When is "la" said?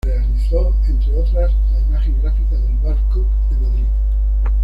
1.71-1.79